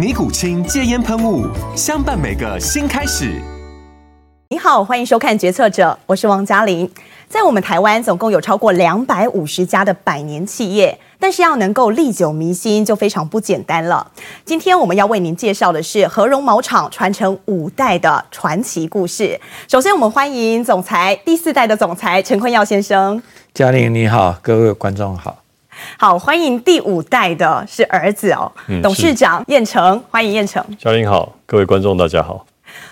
[0.00, 1.46] 尼古清戒烟喷雾，
[1.76, 3.38] 相伴每个新开始。
[4.48, 6.90] 你好，欢迎收看《决策者》，我是王嘉玲。
[7.28, 14.10] 在我们台湾，总共有超过两百五十家的百年企业，但是要能够历久弥新，就非常不简单了。
[14.46, 19.38] 今天我们要为您介绍的是和荣毛厂传承五代的传奇故事。
[19.68, 23.22] 首先，我们欢迎总裁第四代的总裁陈坤耀先生。
[23.52, 25.36] 嘉玲你好，各位观众好。
[25.98, 30.64] 好，欢迎第五代的是儿子哦，嗯、董事长燕成，欢迎燕成。
[30.78, 32.46] 嘉玲好，各位观众大家好。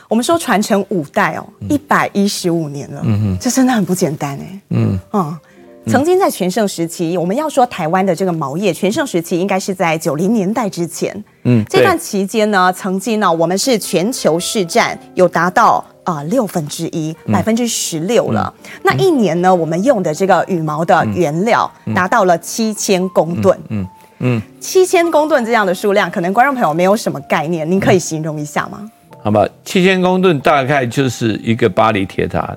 [0.08, 4.60] 我们说传承五代哦，一百一十五年了，嗯哼，这真的很不简单哎。
[4.70, 5.38] 嗯嗯，
[5.86, 11.24] 曾经在全盛时期，我们要说台湾的这个毛业全盛时期，应该是在九零年代之前。
[11.44, 15.84] 嗯，这段期间呢，曾经呢，我们是全球市占有达到。
[16.08, 18.54] 啊，六分之一，百分之十六了。
[18.64, 23.58] 嗯、那一年呢，我们用的这个羽毛的原料达到了七千公吨。
[23.68, 23.86] 嗯
[24.20, 28.90] 嗯，七千公吨这样的数量，可能观众朋友没有什么概念，您可以形容一下吗？
[29.22, 32.56] 好吧，七千公吨大概就是一个巴黎铁塔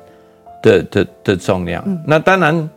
[0.64, 1.84] 的的的重量。
[1.86, 2.70] 嗯、那当然。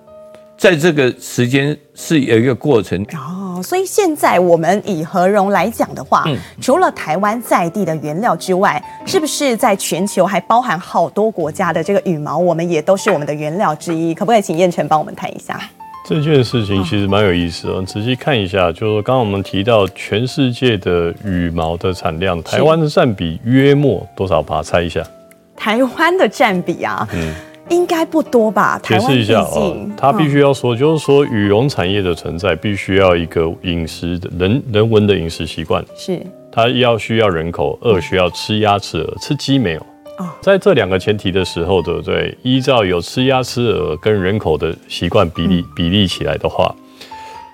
[0.64, 14.14] 在这个时间是有一个过程哦，所以现在我们以和荣来讲的话，嗯、除了台湾在地的原料之外，是不是在全球还包含好多国家的这个羽毛，我们也都是我们的原料之一？
[14.14, 15.60] 可不可以请燕晨帮我们谈一下？
[16.08, 24.62] 这件事情其实蛮有意思哦，仔细看一下，就是说刚刚我们提到全世界的羽毛的产量，台湾的占比约莫多少趴？
[24.62, 25.06] 猜一下。
[25.54, 27.34] 台湾的占比啊，嗯。
[27.70, 28.78] 应该不多吧？
[28.82, 35.82] 解释一下哦，他必须要说，就是说羽绒产业的存在，必须要一个饮食的人人文的饮食习惯。
[35.96, 36.20] 是，
[36.52, 39.80] 他要需要人口，二需要吃鸭吃鹅，吃鸡没有？
[40.18, 42.36] 哦，在这两个前提的时候，对不对？
[42.42, 46.74] 依照有吃鸭吃鹅跟人口的习惯比例比例起来的话，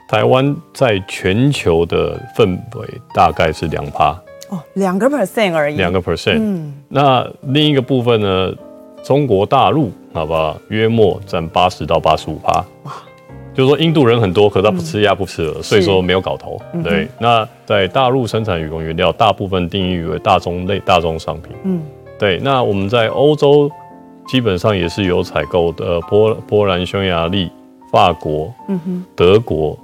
[0.08, 4.10] 台湾在全球的氛围大概是两趴。
[4.48, 5.76] 哦，两个 percent 而已。
[5.76, 6.38] 两个 percent。
[6.40, 8.52] 嗯，那另一个部分呢？
[9.02, 10.58] 中国大陆，好不好？
[10.68, 12.64] 约莫占八十到八十五趴。
[13.52, 16.60] 就是说印度人很多，可他不吃鸭不吃鹅，所以说没有搞头。
[16.82, 21.52] 对，那在大陆生产羽绒原料，大部分定义为大宗类、大宗商品。
[21.64, 21.82] 嗯，
[22.18, 22.38] 对。
[22.38, 23.70] 那我们在欧洲
[24.28, 27.50] 基本上也是有采购的，波波兰、匈牙利、
[27.92, 28.52] 法国、
[29.16, 29.78] 德国。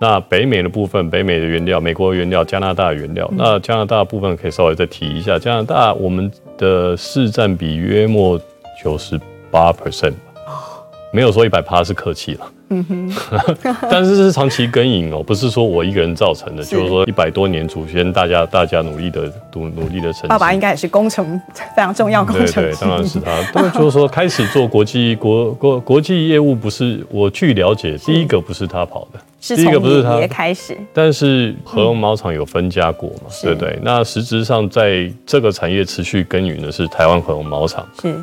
[0.00, 3.30] 那北美的部分，北美的原料，美国的原料，加拿大的原料。
[3.36, 8.38] 那加拿大的部分可以稍微再提一下，加拿大我们的市占比约莫。
[8.82, 9.16] 九十
[9.54, 10.14] 八 percent，
[11.12, 12.40] 没有说一百趴是客气了。
[12.70, 13.14] 嗯哼，
[13.88, 20.28] 但是是长期耕耘哦，不是说我一个人造成的，是就是说一百多年祖先大家大家努力的努努力的成绩。
[20.28, 21.40] 爸爸应该也是工程
[21.76, 22.66] 非常重要工程、嗯。
[22.66, 23.30] 对对，当然是他。
[23.52, 30.76] 对，就是说开始做国际国国国际业务，不是我据了解，第一个不是他跑的，是第一个不是他开始。
[30.92, 33.26] 但是和龙毛厂有分家过嘛？
[33.28, 33.78] 嗯、对对。
[33.82, 37.86] 那实质上在这个产业持续耕耘的是台湾和龙毛厂。
[38.02, 38.16] 是。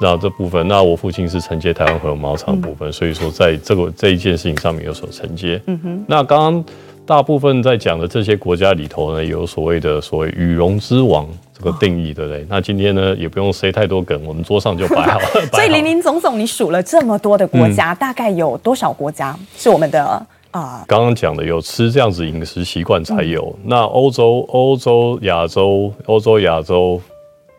[0.00, 5.60] 然后这部分，那我父亲是承接台湾和荣毛厂部分，嗯、所以说在这个这一件事情上面有所承接。
[5.66, 6.04] 嗯哼。
[6.08, 6.64] 那刚刚
[7.06, 12.46] 大部分在讲的这些国家里头呢，有所谓的所谓羽绒之王这个定义，哦、对不对？
[12.48, 15.46] 那今天呢，也不用塞太多梗，我们桌上就摆好 了。
[15.52, 20.26] 所以林林总总，你数了这么多的国家，嗯、大概有多少国家是我们的啊？
[20.50, 23.54] 呃、刚刚讲的有吃这样子饮食习惯才有。
[23.62, 27.00] 嗯、那欧洲、欧洲、亚洲、欧洲、亚洲。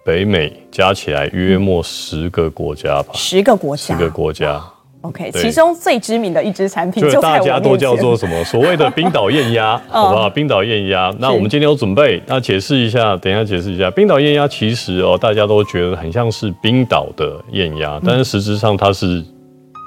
[0.06, 4.62] 北美加起来约莫十个国家吧，十个国家，十个国家。
[5.02, 8.44] OK，其中最知名的一支产品就大家都叫做什么？
[8.44, 10.30] 所谓的冰岛艳鸭， 好不好？
[10.30, 11.12] 冰岛艳鸭。
[11.18, 13.90] 那我们今天有准备，那解释一下，等一下解释一下。
[13.90, 19.24] 冰岛艳鸭其实哦，大家都觉得很像是冰岛的艳鸭，但是实质上它是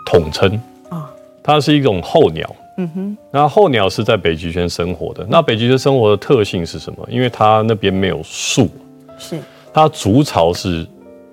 [0.04, 1.08] 统称啊，
[1.44, 2.56] 它是一种候鸟。
[2.76, 5.24] 嗯哼，那候鸟是在北极圈生活的。
[5.30, 7.06] 那北极圈生活的特性是什么？
[7.08, 8.68] 因为它那边没有树，
[9.16, 9.38] 是。
[9.78, 10.84] 它筑巢是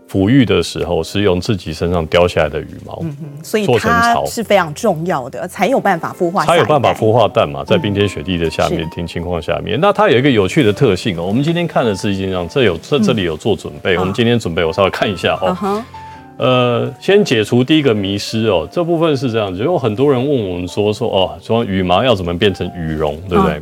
[0.07, 11.25] 抚育的时候是用自己身上掉下来的羽毛，嗯所以它是非常重要的，才有办法孵化，才有办法孵化蛋嘛，在冰天雪地的下面，听情况下面，那它有一个有趣的特性哦。
[11.25, 15.83] 我们今天看的是一张，这有这这里有做准备，我们今天准备，我稍微看一下哦。
[16.37, 23.61] 呃，先解除第一个迷失哦，这部分是这样子，有很多人问我们说说哦，说羽毛要怎么变成羽绒，对不对？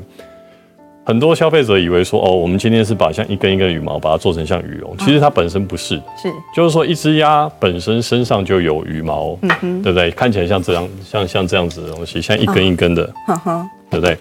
[1.06, 6.32] 很多消费者以为说哦，我们今天是把像一根一根羽毛把它做成像羽绒，其实它本身不是，是。
[6.56, 10.10] 就是说一只鸭本身身上就有羽毛，对不对？
[10.12, 13.06] 看起来像这样，像像这样子的东西，像一根一根的，
[13.90, 14.18] 对不对？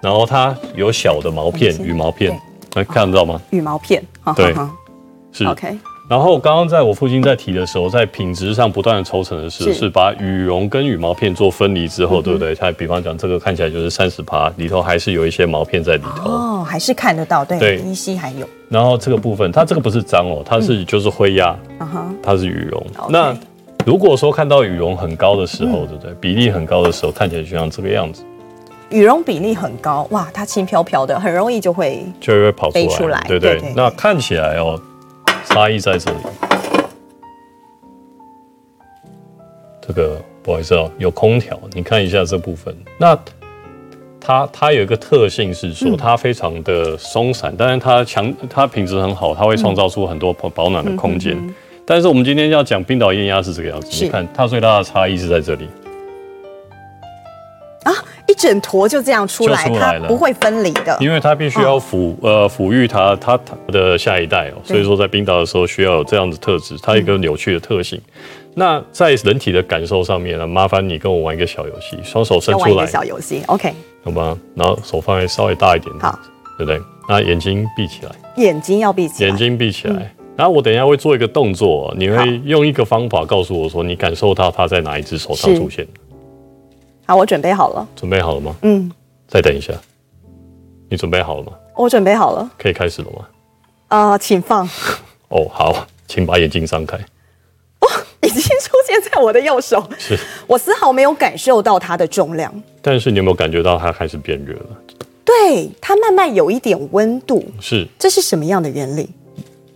[0.00, 2.32] 然后它有小的毛片，羽毛片，
[2.74, 3.40] 能看得到吗？
[3.50, 4.02] 羽毛片，
[4.36, 4.54] 对，
[5.32, 5.44] 是。
[5.44, 5.76] OK。
[6.08, 12.52] 然后刚刚在我父亲在提的时候，在品质上不断的抽成的是，是把羽绒跟羽毛片做分离之后，对不对？
[12.52, 16.28] 它比方讲这个看起来就是三十趴，里头还是有一些毛片在里头。
[16.28, 18.48] 哦，还是看得到，对，对，依稀还有。
[18.68, 21.56] 然后这个部分，它这个不是脏哦，它是就是灰压，
[22.20, 22.84] 它是羽绒。
[23.08, 23.32] 那
[23.86, 26.12] 如果说看到羽绒很高的时候，对不对？
[26.20, 28.24] 比例很高的时候，看起来就像这个样子。
[28.90, 33.62] 羽绒比例很高，哇，它轻飘飘的，很容易就会就会跑出来，对对。
[33.76, 34.76] 那看起来哦。
[35.44, 36.18] 差异在这里，
[39.80, 42.74] 这个不好意思哦，有空调，你看一下这部分。
[42.98, 43.18] 那
[44.20, 51.36] 它它有一个特性是说，它非常的松散，但是它强，它品质很好，它会创造出很多保保暖的空间。
[51.84, 55.68] 但是我们今天要讲冰岛雁鸭是这个样子，你看它最大的差异是在这里。
[58.26, 68.00] 一整坨就这样出来，出来了，它不会分离的，因为它必须要抚、哦、呃抚育它它它的下一代哦，所以说在冰岛的时候需要有这样的特质，它有一个扭曲的特性。
[68.06, 68.12] 嗯、
[68.54, 73.74] 那在人体的感受上面呢，麻烦你跟我玩一个小游戏，双手伸出来，小游戏，OK，
[74.04, 76.16] 好吧，然后手放在稍微大一点，好，
[76.56, 76.80] 对不对？
[77.08, 79.94] 那眼睛闭起来，眼睛要闭起来，眼睛闭起来。
[79.94, 85.84] 嗯、然后我等一下会做一个动作，你会用一个方法告诉我说，你感受到它在哪一只手上出现。
[87.10, 87.88] 好，我准备好了。
[87.96, 88.54] 准备好了吗？
[88.62, 88.88] 嗯。
[89.26, 89.72] 再等一下。
[90.88, 91.52] 你准备好了吗？
[91.74, 92.48] 我准备好了。
[92.56, 93.26] 可以开始了吗？
[93.88, 94.64] 啊、呃，请放。
[95.26, 96.96] 哦，好，请把眼睛张开。
[97.80, 97.88] 哦，
[98.22, 99.84] 已经出现在我的右手。
[99.98, 100.16] 是。
[100.46, 102.62] 我丝毫没有感受到它的重量。
[102.80, 104.76] 但是你有没有感觉到它开始变热了？
[105.24, 107.44] 对，它慢慢有一点温度。
[107.60, 107.88] 是。
[107.98, 109.10] 这是什么样的原理？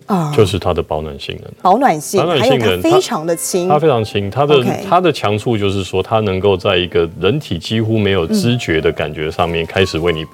[0.07, 10.25] 啊，就是它的保暖性能，保暖性，保暖性能非常的轻，它非常轻，它的它的强处就是说，它能够在一个人体几乎没有知觉的感觉上面，开始为你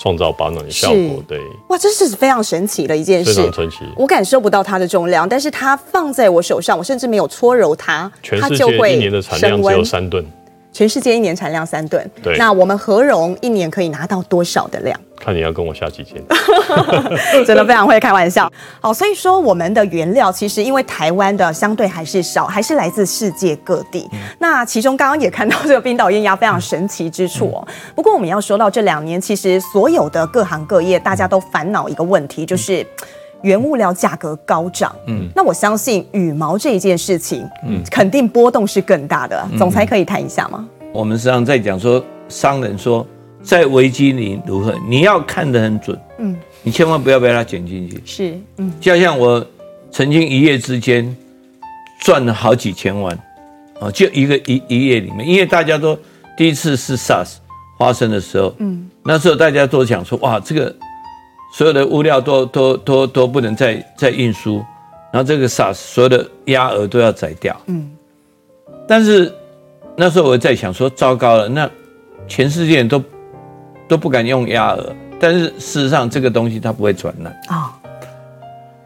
[0.00, 1.22] 创造保暖的效果。
[1.26, 3.78] 对，哇，这是非常神奇的一件事，非常神奇。
[3.96, 10.24] 我感受不到它的重量，但是它放在我手上，我甚至没有搓揉它，它就会一年的产量只有三吨。
[10.76, 14.94] 全世界一年产量三吨，对，那我们和荣一年可以拿到多少的量？
[15.18, 16.22] 看你要跟我下几千，
[17.46, 18.52] 真的非常会开玩笑。
[18.78, 24.06] 好，所以说我们的原料其实因为台湾的相对还是少，还是来自世界各地。
[24.12, 27.64] 嗯、那其中刚刚也看到这个冰岛雁鸭非常神奇之处哦。
[27.66, 32.86] 嗯、不过我们要说到这两年，其实所有的各行各业大家都烦恼一个问题，就是
[33.46, 34.94] 原物料价格高涨。
[35.06, 39.48] 嗯，那我相信羽毛这一件事情，嗯，肯定波动是更大的。
[39.56, 40.68] 总裁可以谈一下吗？
[40.92, 43.06] 我们实际上在讲说，商人说。
[43.42, 44.74] 在危机里如何？
[44.88, 48.02] 你要看得很准，嗯，你千万不要被它卷进去。
[48.04, 49.46] 是，嗯，就像我
[49.92, 51.16] 曾经一夜之间
[52.00, 53.16] 赚了好几千万，
[53.78, 55.96] 啊，就一个一一夜里面，因为大家都
[56.36, 57.34] 第一次是 SARS
[57.78, 60.74] 发生的时候，嗯，那时候大家都想说，哇，这个
[61.52, 64.64] 所有的物料都都都都不能再再运输，
[65.12, 67.90] 然后这个 SARS 所有的鸭鹅都要宰掉，嗯，
[68.86, 69.32] 但是
[69.96, 71.68] 那时候我在想说，糟糕了，那
[72.28, 73.02] 全世界人都
[73.88, 77.72] 都不敢用鸭鹅，但是事实上这个东西它不会传染啊。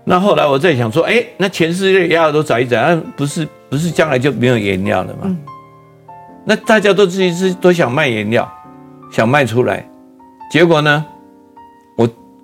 [0.05, 5.37] 那后来我在想说，哎，那全世界鸭鹅都宰一宰，那不是不是将来就没有颜料了吗？
[6.45, 8.51] 那大家都自己是都想卖颜料，
[9.13, 9.87] 想卖出来，
[10.51, 11.20] 结果呢，我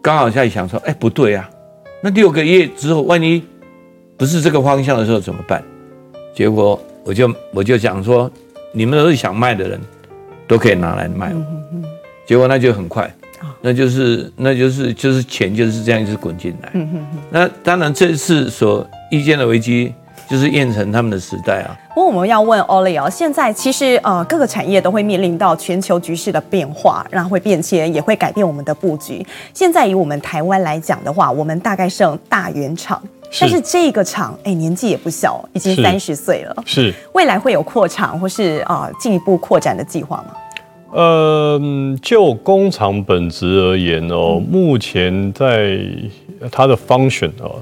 [0.07, 1.51] 刚好在想说，哎，不对啊，
[2.01, 3.43] 那六个月之后，万一
[4.17, 5.61] 不是这个方向的时候怎么办？
[6.33, 8.31] 结果我就我就讲说，
[8.71, 9.81] 你们都是想卖的人，
[10.47, 11.35] 都可以拿来卖。
[12.25, 13.13] 结果那就很快，
[13.61, 16.73] 那就是那就是就是钱就是这样一直滚进来。
[17.29, 19.93] 那当然这次所遇见的危机
[20.29, 21.77] 就是燕城他们的时代啊。
[21.95, 29.27] 不过我们要问 Ollie 哦，现在其实呃各个产业都会面临到全球局势的变化，然后会变迁，也会改变我们的布局。
[29.55, 33.03] 现在以我们台湾来讲的话，我们大概剩大原厂，
[33.41, 36.55] 但是这个厂哎年纪也不小，已经三十岁了。
[36.67, 40.35] 是未来会有扩厂或是啊进一步扩展的计划吗？
[40.93, 41.61] 呃，
[42.01, 45.79] 就工厂本质而言哦，目前在
[46.51, 47.61] 它的 function 哦，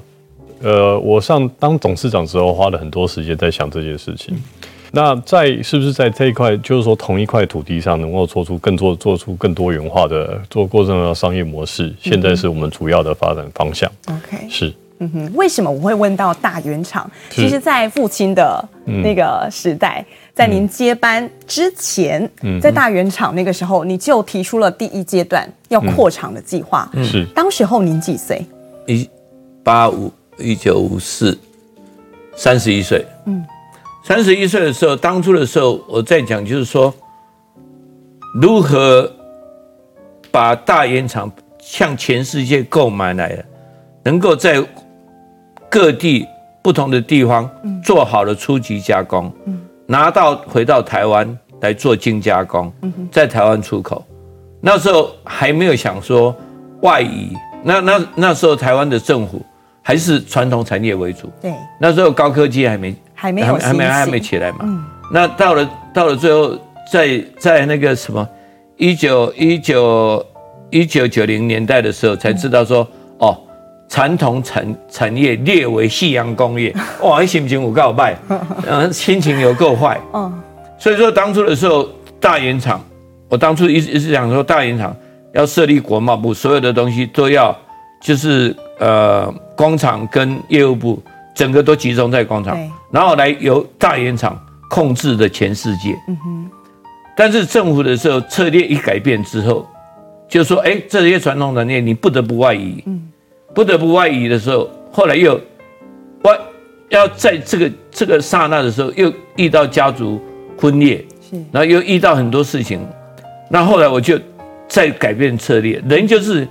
[0.65, 4.35] 呃，我上当董事长之后，花了很多时间在想这件事情。
[4.91, 13.91] 那在是不是在这一块，就是说同一块土地上，能够做出更多、做出更多元化的做过程的商业模式，现在是我们主要的发展方向。
[14.07, 14.73] OK，是。
[15.01, 17.11] 嗯哼，为什么我会问到大原厂？
[17.29, 20.03] 其实，在父亲的那个时代，
[20.33, 22.31] 在您接班之前，
[22.63, 26.89] 在大原厂那个时候，你就提出了第一阶段要扩厂的计划。
[27.03, 27.27] 是。
[27.35, 28.47] 当时候您几岁？
[28.87, 29.11] 一
[29.65, 31.39] 八五一九五四，
[32.35, 33.05] 三十一岁。
[33.27, 33.45] 嗯。
[34.07, 36.93] 三十一岁的时候，当初的时候，我在讲就是说，
[38.39, 39.11] 如何
[40.31, 43.45] 把大烟厂向全世界购买来的，
[44.03, 44.63] 能够在
[45.71, 46.27] 各地
[46.63, 47.49] 不同的地方
[47.83, 49.33] 做好了初级加工，
[49.87, 52.71] 拿到回到台湾来做精加工，
[53.11, 54.05] 在台湾出口。
[54.61, 56.37] 那时候还没有想说
[56.83, 59.41] 外移，那那那时候台湾的政府
[59.85, 62.93] 还是传统产业为主，对，那时候高科技还没。
[63.17, 64.39] 还没有还没还没起。
[64.39, 64.59] 来嘛？
[64.63, 66.59] 嗯，那到了到了最后，
[66.93, 68.29] 在在那个什么
[68.77, 70.27] 一九一九
[70.69, 72.87] 一九九零年代的时候，才知道说
[73.19, 73.39] 哦，
[73.89, 78.15] 传统产产业列为夕阳工业， 哇，心情有够坏，
[78.67, 80.43] 嗯，心情有够坏，嗯，
[80.79, 81.89] 所以说当初的时候，
[82.21, 82.85] 大原厂，
[83.31, 84.95] 我当初一直一直想说，大原厂
[85.33, 87.57] 要设立国贸部，所有的东西都要
[88.05, 91.03] 就是呃工厂跟业务部。
[91.35, 92.57] 整个都集中在工厂，
[92.93, 95.93] 然后来由大原厂控制的全世界。
[96.07, 96.51] 嗯哼。
[97.17, 99.69] 但是政府的时候策略一改变之后，
[100.29, 102.81] 就说：哎，这些传统产业你不得不外移。
[102.87, 103.11] 嗯。
[103.53, 105.35] 不得不外移的时候，后来又
[106.23, 106.39] 外
[106.89, 110.23] 要在这个这个刹那的时候，又遇到家族
[110.57, 111.37] 分裂，是。
[111.51, 112.79] 然后又遇到很多事情，
[113.51, 114.17] 那后来我就
[114.69, 115.83] 再改变策略。
[115.89, 116.47] 人就是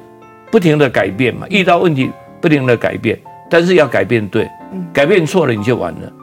[0.54, 3.20] 不停的改变嘛，遇到问题不停的改变，
[3.50, 4.48] 但是要改变对。
[4.94, 6.14] 改变错了你就完了，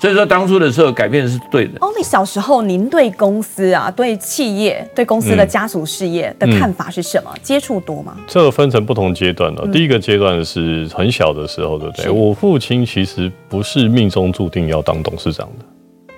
[0.00, 1.72] 所以说当初的时候改变是对的。
[1.80, 7.30] 哦，你小时候您对公司啊、对企业、对公司的家族事业的看法是什么？
[7.32, 8.16] 嗯、接触多吗？
[8.26, 9.64] 这个分成不同阶段了。
[9.72, 12.10] 第一个阶段是很小的时候，对不对？
[12.10, 15.64] 我父亲其实不是命中注定要当董事长的，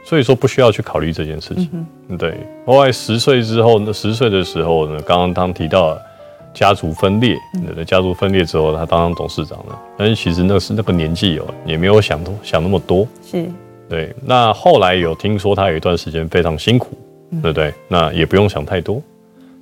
[0.05, 1.69] 所以说不需要去考虑这件事情。
[2.09, 5.99] 嗯、对，后来十岁之后，那十岁的时候呢，刚刚当提到。
[6.53, 9.79] 家族分裂，对对，家族分裂之后，他当上董事长了。
[9.97, 13.07] 但是其实那是那个年纪哦，也没有想多想那么多。
[13.25, 13.49] 是，
[13.89, 14.15] 对。
[14.25, 16.99] 那后来有听说他有一段时间非常辛苦，
[17.43, 17.73] 对不对？
[17.87, 19.01] 那也不用想太多。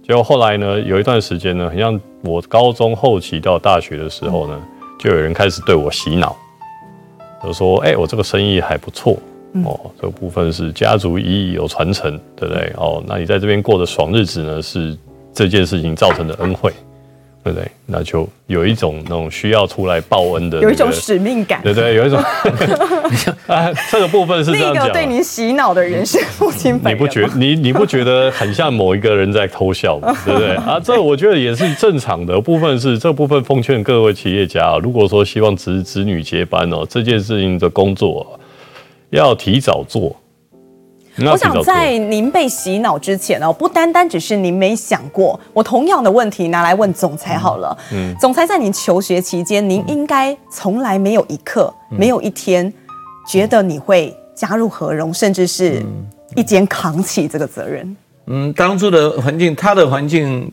[0.06, 4.58] 结果后来呢，有一段时间呢，很像我高中后期到大学的时候呢，
[4.98, 6.34] 就有人开始对我洗脑，
[7.44, 9.18] 就说：“哎，我这个生意还不错
[9.64, 12.72] 哦，这个部分是家族意义有传承，对不对？
[12.76, 14.96] 哦，那你在这边过的爽日子呢是。”
[15.38, 16.72] 这件事情造成的恩惠，
[17.44, 17.70] 对不对？
[17.86, 22.18] 那就有一种那种需要出来报恩的、那个，有一种使命感，对对，有一种。
[23.46, 24.82] 啊，这个部分是这样讲。
[24.82, 30.12] 那个对您洗脑的人是父亲本人，你不觉你你不觉得很像某一个人在偷笑吗？
[30.26, 30.56] 对不对？
[30.56, 32.98] 啊，这个我觉得也是正常的部分是。
[32.98, 38.38] 这部分奉劝各位企业家，如果说希望子子女接班哦，这件事情的工作
[39.10, 40.16] 要提早做。
[41.26, 45.38] 我想在您被洗脑之前哦，不单单只是您没想过。
[45.52, 47.76] 我同样的问题拿来问总裁好了。
[47.92, 52.72] 嗯，总裁在您求学期间，您应该从来没有一刻、没有一天
[53.28, 55.84] 觉得你会加入和荣，甚至是
[56.36, 57.96] 一肩扛起这个责任。
[58.26, 60.52] 嗯，当初的环境，他的环境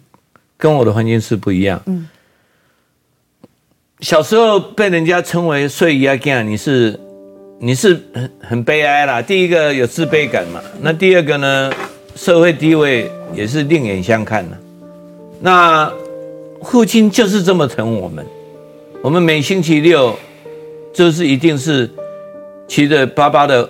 [0.58, 1.80] 跟我的环境是不一样。
[1.86, 2.10] 嗯，
[4.00, 7.00] 小时候被人家称为“碎牙囝”，你是。
[7.60, 9.22] 你是很很悲哀啦。
[9.22, 11.72] 第一个有自卑感嘛，那第二个呢，
[12.16, 14.58] 社会地位也是另眼相看的。
[15.40, 15.92] 那
[16.64, 18.26] 父亲就是这么疼我们，
[19.02, 20.18] 我们每星期六
[20.94, 21.90] 就是一定是
[22.68, 23.70] 骑着爸爸的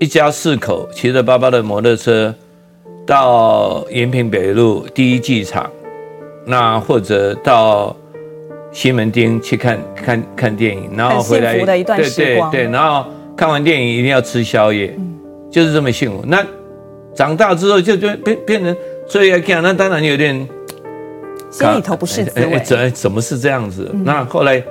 [0.00, 2.34] 一家四口骑着爸爸的摩托车
[3.06, 5.70] 到延平北路第一机场，
[6.44, 7.96] 那或者到
[8.74, 12.50] 西门町去看看看电影，然后回来，的一段时光。
[12.50, 13.06] 对对对，然后。
[13.36, 15.18] 看完电影一定要吃宵夜，嗯、
[15.50, 16.22] 就是这么幸福。
[16.24, 16.40] 那
[17.16, 18.76] 长大之后就就变变成
[19.08, 20.32] 所以要讲，那当然有点
[21.50, 22.60] 心里头不是滋味。
[22.60, 23.90] 怎怎么是这样子？
[23.92, 24.62] 嗯、那后来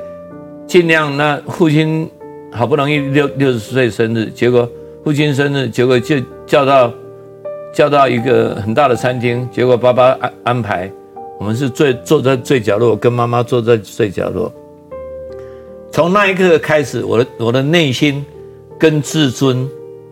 [0.65, 2.09] 尽量，那父亲
[2.53, 4.65] 好不容易六六十岁生日，结果
[5.03, 6.89] 父亲生日，结果就叫到
[7.73, 10.89] 叫到一个很大的餐厅，结果爸爸安安排
[11.43, 14.49] 我们是最坐在最角落，跟妈妈坐在最角落。
[15.91, 18.25] 从那一刻开始，我的我的内心。
[18.79, 19.69] 跟自尊，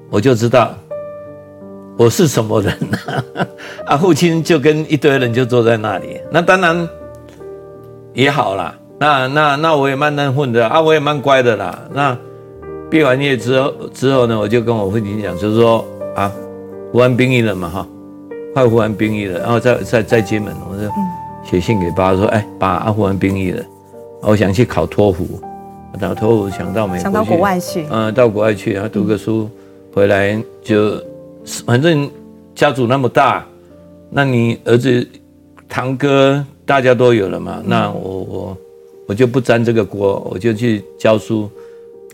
[0.09, 0.73] 我就知道
[1.97, 2.73] 我是什么人
[3.05, 3.47] 啊，
[3.85, 6.87] 啊，父亲就跟一堆人就坐在那里，那当然
[8.13, 11.83] 也好啦，那那那我也蛮能混的啊，我也蛮乖的啦。
[11.91, 12.17] 那
[12.89, 15.85] 毕完业之后之后呢，我就跟我父亲讲，就是说
[16.15, 16.31] 啊，
[16.93, 17.87] 服完兵役了嘛哈，
[18.53, 20.83] 快服完兵役了，然后再再再接门，我就
[21.43, 23.63] 写信给爸说，哎，爸，啊服完兵役了，
[24.21, 25.25] 我想去考托福，
[25.99, 29.49] 考托福想到美国，想到国外去，嗯，到国外去，然后读个书，
[29.93, 31.01] 回来就
[31.65, 32.09] 反正
[32.55, 33.45] 家族那么大，
[34.09, 35.07] 那你儿子
[35.67, 38.57] 堂哥大家都有了嘛，那我我。
[39.07, 41.49] 我就不沾这个锅，我就去教书。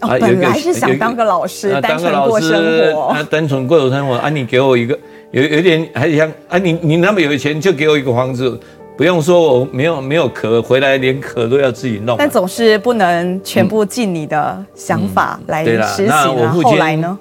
[0.01, 3.01] 哦、啊，本来是想当个老师，啊、单纯过生活。
[3.01, 4.29] 啊，单纯过生活啊！
[4.31, 4.97] 你给我一个
[5.29, 8.59] 有有点还想啊，你你那么有钱，就给我一个房子，
[8.97, 12.17] 不用说我没有没有壳，回来连壳都要自己弄。
[12.17, 16.25] 但总是不能全部尽你的想法来实行啊。
[16.27, 17.17] 嗯嗯、后来呢？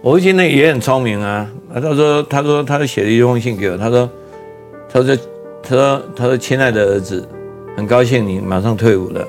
[0.00, 1.46] 我父亲呢也很聪明啊。
[1.74, 4.10] 他说他说他写了一封信给我，他说
[4.88, 5.16] 他说
[5.62, 7.28] 他说他说亲爱的儿子。
[7.76, 9.26] 很高兴你马上退伍了，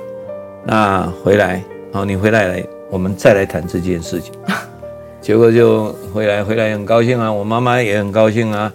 [0.68, 4.32] 那回来，好，你回来来，我们再来谈这件事情。
[5.20, 8.72] 结果就回来，回来很高兴啊，我妈妈也很高兴啊，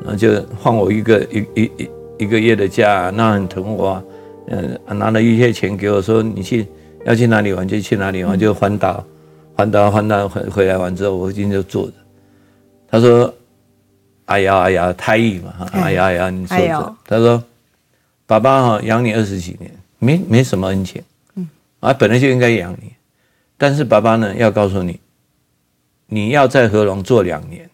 [0.00, 0.28] 然后就
[0.60, 1.88] 换我一个一一一
[2.18, 4.04] 一个月的假，那很疼我啊，
[4.48, 6.66] 嗯，拿了一些钱给我说，你去
[7.04, 9.04] 要去哪里玩就去哪里玩，就环岛，
[9.54, 11.92] 环岛环岛回回来完之后，我今天就坐着，
[12.88, 13.32] 他说，
[14.26, 17.42] 哎呀哎呀，太医嘛，哎呀哎呀，你坐着，他说。
[18.28, 19.70] 爸爸哈养你二十几年，
[20.00, 21.00] 没没什么恩情，
[21.36, 22.90] 嗯，啊本来就应该养你，
[23.56, 24.98] 但是爸爸呢要告诉你，
[26.08, 27.70] 你要在合龙做两年，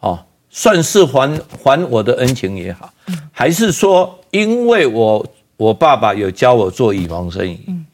[0.00, 0.18] 哦，
[0.50, 2.92] 算是还还我的恩情也好，
[3.42, 7.84] 还是说因为我我爸爸有教我做羽毛生意，嗯，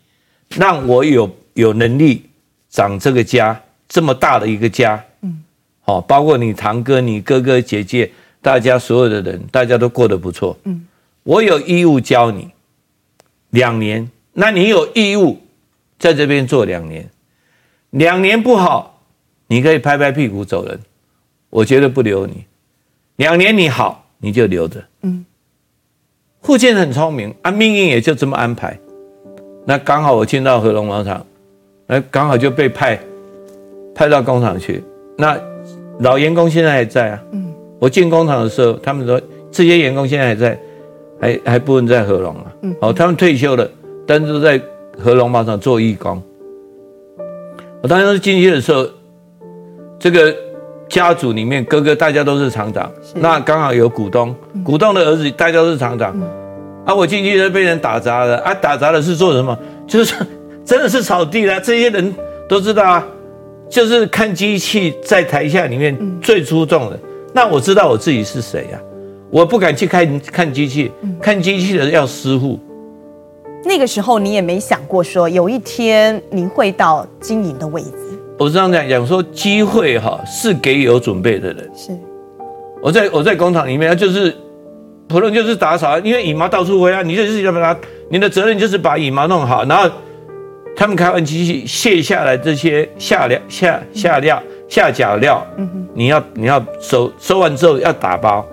[0.50, 2.23] 让我有有能力
[2.69, 5.43] 长这个家这么大的一个家，嗯，
[5.81, 8.12] 好，包括你堂哥、你哥哥姐姐，
[8.43, 10.87] 大家所有的人，大家都过得不错，嗯。
[11.23, 12.50] 我有义务教你
[13.49, 15.40] 两年，那你有义务
[15.99, 17.09] 在这边做两年。
[17.88, 19.00] 两年不好，
[19.47, 20.78] 你可以拍拍屁股走人，
[21.49, 22.45] 我绝对不留你。
[23.17, 24.84] 两年你好，你就留着。
[26.49, 28.75] 嗯，父亲很聪明啊，命运也就这么安排。
[29.67, 31.25] 那刚好我进到和龙广场，
[31.87, 32.99] 那刚好就被派
[33.95, 34.82] 派到工厂去。
[35.19, 35.39] 那
[36.00, 37.23] 老员工现在还在啊。
[37.32, 40.58] 嗯，我进工厂的时候，他们说这些员工现在还在。
[41.21, 43.69] 还还不能在和龙啊，嗯，好，他们退休了，
[44.06, 44.63] 但是在
[44.97, 46.23] 和龙马场做义工。
[47.82, 48.87] 我当时进去的时候，
[49.99, 50.32] 这个
[50.89, 56.15] 家族里面哥哥大家都是厂长，那刚好有股东，股东的儿子大家都是厂长，
[56.85, 59.57] 啊，我进去就被人打砸了，啊，打砸的是做什么？
[59.87, 60.15] 就是
[60.65, 62.15] 真的是扫地啦，这些人
[62.49, 63.07] 都知道啊，
[63.69, 66.99] 就是看机器在台下里面最出众的，
[67.35, 68.81] 那我知道我自己是谁呀？
[69.31, 72.59] 我不敢去看看机器，看机器的人要师傅。
[73.65, 78.18] 那个时候你也没想过说有一天你会到经营的位置。
[78.39, 81.71] 我是这样讲，讲说机会哈是给有准备的人。
[81.75, 81.93] 是。
[82.81, 84.33] 我在我在工厂里面就是，
[85.09, 89.91] 普通就是打扫，因为羽毛到处飞啊，你就是要把它，你的责任就是把羽毛弄好，然后
[90.77, 98.47] 他们开完机器卸下来这些下料下下料下脚料，嗯哼，你要你要收收完之后要打包。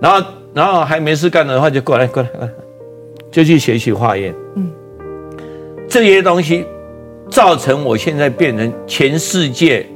[0.00, 2.50] 然后，然后还没事干的话，就过来，过来，过来，
[3.32, 4.32] 就去学习化验。
[4.54, 4.70] 嗯，
[5.88, 6.64] 这些东西
[7.30, 9.86] 造成我现在变成全世界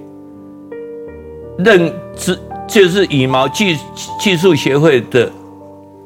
[1.59, 2.39] 认知，
[2.69, 3.77] 就是羽毛技
[4.19, 5.31] 技术协会的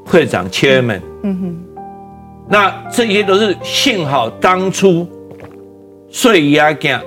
[0.04, 1.00] 会长 Chairman。
[1.22, 1.56] 嗯哼，
[2.48, 5.06] 那这些都是幸好当初
[6.10, 7.00] 碎压干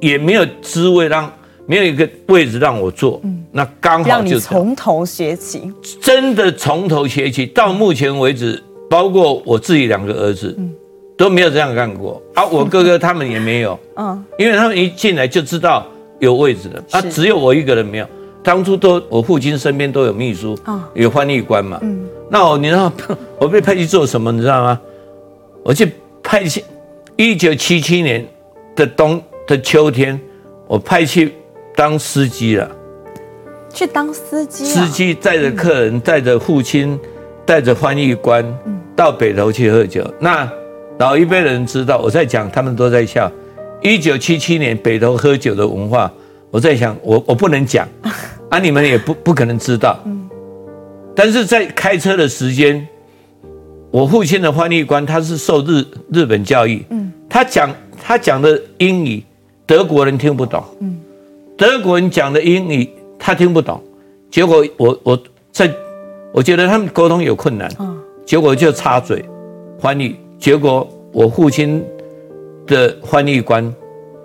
[0.00, 1.30] 也没有职位让。
[1.66, 7.46] 没有一个位置让我坐，嗯、那刚好就从头学起，真的从头学起。
[7.46, 10.74] 到目前为止，包括我自己两个儿子，嗯、
[11.20, 12.46] 都没有这样干过 啊。
[12.46, 15.86] 我哥哥他们也没有， 嗯，因为他们一进来就知道
[16.18, 18.06] 有位置的，啊，只有我一个人没有。
[18.42, 20.58] 当初都我父亲身边都有秘书，
[20.94, 22.90] 有翻译官嘛，嗯，那我你知道
[23.38, 24.32] 我被派去做什么？
[24.32, 24.80] 你知道吗？
[25.62, 26.64] 我去派去
[27.16, 28.26] 一九七七年
[28.74, 30.18] 的冬的秋天，
[30.66, 31.34] 我派去。
[31.76, 32.70] 当司机了，
[33.72, 34.64] 去当司机。
[34.66, 36.98] 司机载着客人，带着父亲，
[37.46, 38.44] 带着翻译官，
[38.94, 40.04] 到北投去喝酒。
[40.18, 40.50] 那
[41.00, 43.32] 老一辈人知道我在讲，他们都在笑。
[43.80, 46.12] 一九七七年北投喝酒的文化，
[46.50, 47.88] 我在想，我我不能讲，
[48.50, 49.98] 啊，你们也不不可能知道。
[51.16, 52.86] 但是在开车的时间，
[53.90, 55.82] 我父亲的翻译官他是受日
[56.12, 56.84] 日本教育，
[57.30, 59.24] 他讲他讲的英语，
[59.64, 60.62] 德国人听不懂，
[61.56, 62.86] 德国人讲的英语
[63.18, 63.82] 他听不懂，
[64.30, 65.18] 结果我我
[65.50, 65.72] 在，
[66.30, 67.70] 我觉得他们沟通有困难，
[68.26, 69.24] 结果就插嘴
[69.80, 71.84] 翻译，结果我父亲
[72.66, 73.72] 的翻译官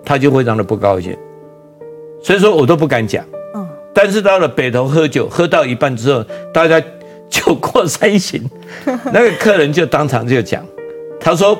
[0.02, 1.14] 他就非常的不高兴，
[2.22, 3.22] 所以说我都不敢讲。
[3.54, 6.24] 嗯，但是到了北投喝酒，喝到一半之后，
[6.54, 6.82] 大家
[7.28, 8.40] 酒过三巡，
[9.12, 10.64] 那个客人就当场就讲，
[11.20, 11.58] 他说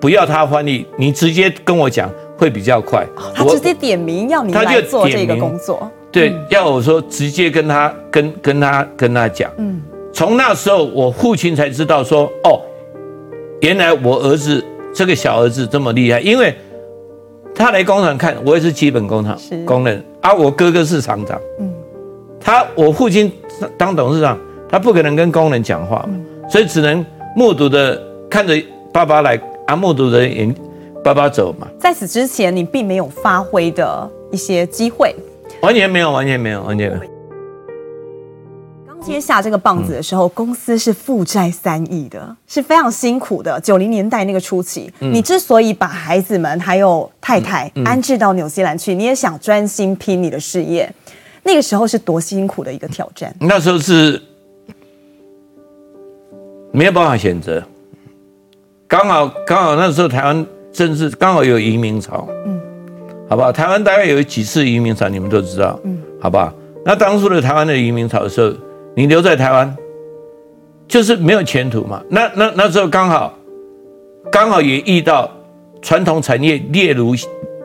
[0.00, 3.06] 不要他翻译，你直接跟我讲会比较快。
[3.34, 9.50] 他直接点名要你来做这个工作，对，要我说直接跟他跟跟他跟他讲。
[9.58, 9.82] 嗯，
[10.14, 12.58] 从那时候我父亲才知道说哦。
[13.60, 16.54] 原来我儿子这个小儿子这么厉害，因为
[17.54, 20.32] 他来工厂看，我也是基本工厂工人啊。
[20.32, 21.72] 我哥哥是厂长，嗯，
[22.40, 23.32] 他我父亲
[23.76, 26.14] 当董事长，他不可能跟工人讲话嘛，
[26.48, 28.54] 所以只能目睹的看着
[28.92, 30.54] 爸爸来啊，目睹的人
[31.02, 31.66] 爸爸走嘛。
[31.80, 35.14] 在此之前，你并没有发挥的一些机会，
[35.60, 37.17] 完全没有，完全没有，完全没有。
[39.08, 43.58] 接下这个棒子的时候，公司是负债三亿的，是非常辛苦的。
[43.58, 50.92] 九零年代那个初期，你之所以把孩子们还有太太安置到纽西兰去，你也想专心拼你的事业，
[51.42, 53.34] 那个时候是多辛苦的一个挑战。
[53.40, 54.22] 那时候是
[56.70, 57.64] 没有办法选择，
[58.86, 62.60] 刚好刚好那时候台湾政治刚好有移民潮，嗯，
[63.26, 63.50] 好不好？
[63.50, 66.52] 台湾大概有几次移民潮，你们都知道，嗯，好不好？
[66.84, 68.54] 那当初的台湾的移民潮的时候。
[68.98, 69.76] 你留在台湾，
[70.88, 72.02] 就是没有前途嘛。
[72.10, 73.32] 那那那时候刚好，
[74.28, 75.30] 刚好也遇到
[75.80, 77.14] 传统产业列入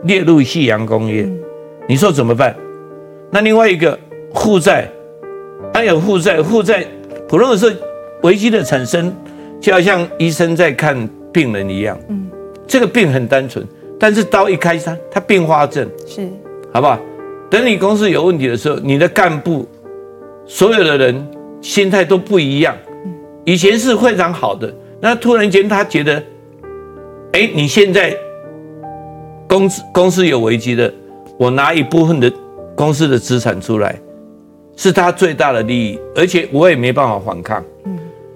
[0.03, 1.27] 列入夕阳工业，
[1.89, 2.55] 你说怎么办？
[3.31, 3.97] 那另外一个
[4.35, 4.87] 负债，
[5.73, 6.85] 还有负债，负债
[7.27, 7.75] 普通的时候
[8.21, 9.11] 危机的产生，
[9.59, 11.99] 就要像医生在看病人一样。
[12.09, 12.29] 嗯，
[12.67, 13.67] 这个病很单纯，
[13.99, 16.29] 但是刀一开它，它并发症是，
[16.71, 16.99] 好不好？
[17.49, 19.67] 等你公司有问题的时候，你的干部。
[20.45, 21.27] 所有的人
[21.62, 22.75] 心态都不一样，
[23.45, 26.21] 以前是非常好的，那突然间他觉得，
[27.32, 28.15] 哎，你现在
[29.47, 30.93] 公司公司有危机的，
[31.38, 32.32] 我拿一部分的
[32.75, 33.97] 公司的资产出来，
[34.75, 37.63] 是他最大的利益，而且我也没办法反抗，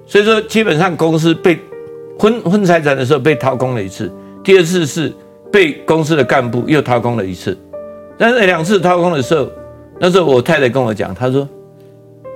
[0.06, 1.60] 所以说基本上公司被
[2.18, 4.10] 分分财产的时候被掏空了一次，
[4.44, 5.14] 第二次是
[5.52, 7.58] 被公司的干部又掏空了一次，
[8.18, 9.50] 但是两次掏空的时候，
[10.00, 11.46] 那时候我太太跟我讲，她说。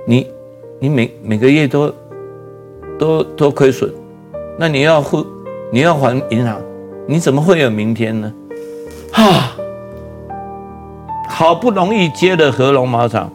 [0.04, 0.26] 你，
[0.80, 1.94] 你每每个月都
[2.98, 3.88] 都都亏损，
[4.58, 5.24] 那你要付，
[5.70, 6.60] 你要还银行，
[7.06, 8.32] 你怎么会有明天呢？
[9.14, 9.56] 啊，
[11.28, 13.32] 好不容易接了和龙毛厂，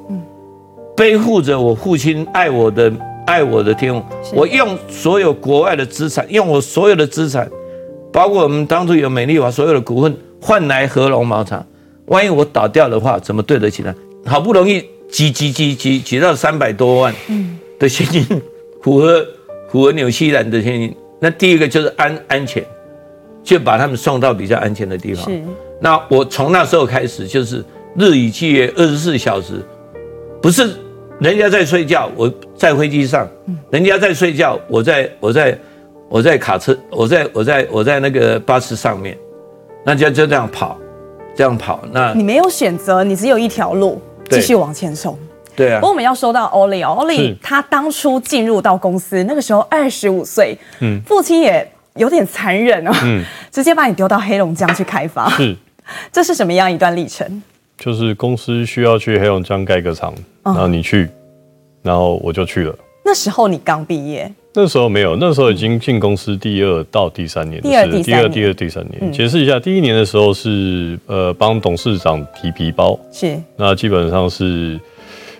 [0.96, 2.92] 背负着我父亲爱我的
[3.26, 4.04] 爱我的天赋，
[4.36, 7.50] 我用所有国外的资产，用我所有的资产，
[8.12, 11.66] 包括我们当初有美丽华所有的股份换来和龙毛厂，
[12.08, 13.96] 万一我倒掉的话，怎么对得起他？
[14.26, 14.84] 好不容易。
[15.10, 17.14] 挤挤挤挤挤到三百多万
[17.80, 18.26] 的现金，
[18.82, 19.26] 符合
[19.70, 20.96] 符合纽西兰的现金。
[21.20, 22.64] 那第一个就是安安全，
[23.44, 25.26] 就把他们送到比较安全的地方。
[25.26, 25.42] 是。
[25.80, 27.64] 那我从那时候开始就是
[27.96, 29.64] 日以继夜，二十四小时，
[30.42, 30.76] 不是
[31.20, 33.26] 人家在睡觉，我在飞机上；
[33.72, 35.60] 人家在睡觉，我在我在
[36.10, 39.18] 我在卡车，我在我在我在那个巴士上面，
[39.86, 40.78] 那就就这样跑，
[41.36, 41.84] 这样跑。
[41.92, 44.02] 那你没有选择，你只有一条路。
[44.30, 45.18] 继续往前冲，
[45.56, 45.80] 对啊。
[45.80, 55.56] 不过我们要说到 Ollie 哦，Ollie 他当初进入到公司那个时候二十五岁，嗯，父亲也有点残忍哦，嗯， 直接把你丢到黑龙江去开发，是，
[56.12, 57.42] 这是什么样一段历程？
[57.78, 60.14] 就是公司需要去黑龙江盖个厂，
[60.44, 61.10] 然后你去，
[61.84, 62.76] 然后我就去了。
[63.08, 64.30] 那时候你刚毕业。
[64.54, 69.10] 那时候没有，那时候已经进公司第二到第三年，第二、第二、第二、第三年。
[69.14, 74.78] 解释一下，第一年的时候是呃帮董事长提皮包，是那基本上是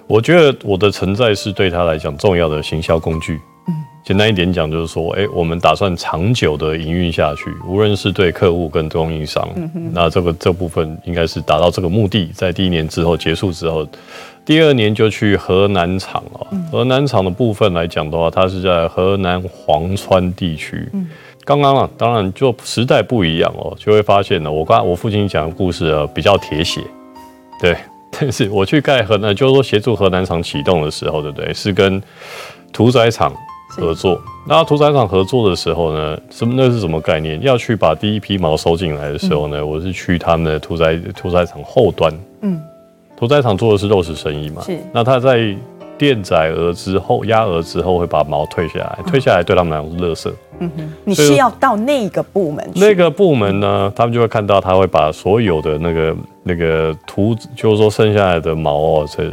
[0.08, 3.38] 我觉得我的存在是对他来讲重要的行销工具。
[3.68, 3.74] 嗯，
[4.06, 9.46] 简单一点讲就是说，哎，我们打算长久的营运下去，无论是对客户跟供应商，
[9.92, 13.86] 那这个这部分应该是达到这个目的，在第一年之后结束之后。
[14.48, 20.90] 第二年就去河南厂哦，河南厂的部分来讲的话，它是在河南潢川地区。
[21.44, 26.80] 刚刚啊，当然就时代不一样哦，就会发现呢，我刚我父亲讲的故事啊比较铁血，
[27.62, 27.76] 对。
[28.20, 31.54] 但是我去盖河南，就是说协助河南厂启动的时候，对不对？
[31.54, 32.02] 是跟
[32.72, 33.34] 屠宰场
[33.68, 34.20] 合作。
[34.48, 37.40] 那屠宰场合作的时候呢，什么那是什么概念？
[37.42, 42.58] 要去把第一批毛收进来的时候呢，我是去他们的屠宰屠宰场后端，嗯。
[43.18, 44.62] 屠宰场做的是肉食生意嘛？
[44.62, 44.78] 是。
[44.94, 45.56] 那他在
[45.98, 50.34] 电宰鹅之后，压鹅之后会把毛退下来，退下来对他们来讲是垃圾。
[50.60, 50.94] 嗯哼。
[51.04, 52.80] 你是要到那个部门去？
[52.80, 59.30] 那个部门呢，他们就会看到他会把所有的那个那个屠，就是说剩下来的毛哦，这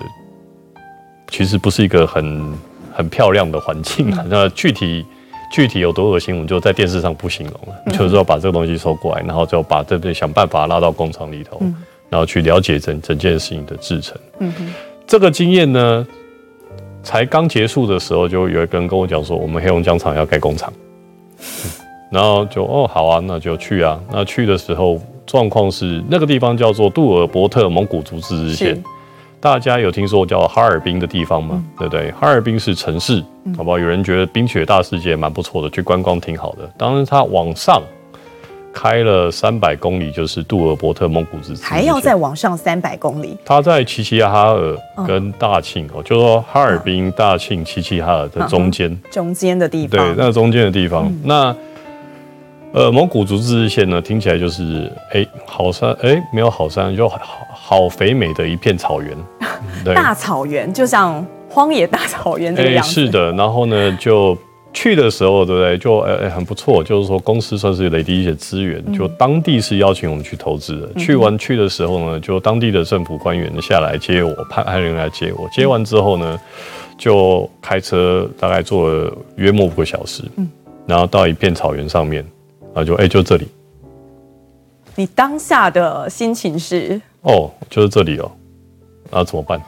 [1.28, 2.54] 其实不是一个很
[2.92, 4.24] 很漂亮的环境啊。
[4.28, 5.04] 那具体。
[5.52, 11.76] 具体有多恶心，我们就在电视上不形容了，嗯、就是说把这个东西收过来，然后就把这边想办法拉到工厂里头，嗯、
[12.14, 14.16] 然后去了解整整件事情的制程。
[14.38, 14.72] 嗯哼，
[15.04, 16.06] 这个经验呢，
[17.02, 20.72] 才刚结束的时候，就有一个人跟我讲说，我们黑龙江厂要盖工厂，
[21.40, 21.44] 嗯，
[22.12, 24.00] 然后就哦好啊，那就去啊。
[24.12, 28.80] 那去的时候状况是那个地方叫做杜尔伯特蒙古族自治县。
[29.40, 31.56] 大家有听说叫哈尔滨的地方吗？
[31.56, 32.12] 嗯、对不对？
[32.12, 33.20] 哈尔滨是城市，
[33.56, 33.76] 好不好？
[33.76, 36.70] 有人觉得冰雪大世界蛮不错的，去观光挺好的。
[36.78, 37.82] 当然，它往上
[38.74, 43.36] 开了三百公里，就是杜尔伯特蒙古自治，还要再往上三百公里。
[43.44, 50.14] 他在齐齐哈尔跟大庆哦，就说哈尔滨、大庆、齐齐哈尔的中间，中间的地方。
[50.14, 51.06] 对，那中间的地方。
[51.06, 51.56] 嗯、那
[52.72, 57.20] 呃，蒙古族自治县呢，听起来就是哎，好山哎，没有好山就好。
[57.66, 59.16] 好肥美的一片草原，
[59.82, 64.36] 对，大草原就像荒野大草原这个样是的，然后呢，就
[64.74, 65.78] 去的时候，对不对？
[65.78, 70.88] 就哎、欸、很不错，就是说公司算是累积一些资源，就当地是邀请我们去投资的。
[70.94, 75.48] 嗯、去完去的时候呢，就当地的政府官员下来接我，派派人来接我。
[75.50, 76.38] 接完之后呢，
[76.98, 80.46] 就开车大概坐了约莫五个小时，嗯，
[80.86, 82.22] 然后到一片草原上面，
[82.60, 83.46] 然后就哎、欸、就这里。
[84.96, 87.00] 你当下的心情是？
[87.22, 88.30] 哦，就是这里哦，
[89.14, 89.60] 那怎么办？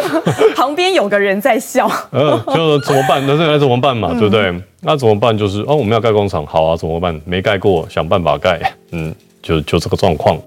[0.56, 1.86] 旁边有个人在笑。
[2.10, 3.22] 呃，就怎么办？
[3.26, 4.08] 那现在怎么办嘛？
[4.12, 4.52] 嗯、对不对？
[4.80, 5.36] 那怎么办？
[5.36, 7.20] 就是哦，我们要盖工厂，好啊，怎么办？
[7.26, 8.72] 没盖过，想办法盖。
[8.92, 10.38] 嗯，就就这个状况。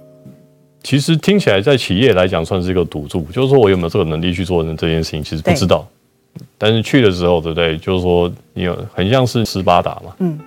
[0.84, 5.86] 其实听起来在企业来讲算是一个赌注，就是说我有没有这个能力去做这件事情，其实不知道。
[6.58, 7.78] 但是去的时候，对不对？
[7.78, 10.40] 就是说你有很像是斯巴达嘛，嗯，